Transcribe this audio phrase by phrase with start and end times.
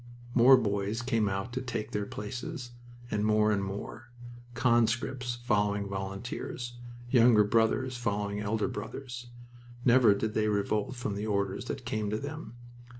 [0.33, 2.71] More boys came out to take their places,
[3.11, 4.09] and more, and more,
[4.55, 6.75] conscripts following volunteers,
[7.11, 9.27] younger brothers following elder brothers.
[9.85, 12.55] Never did they revolt from the orders that came to them.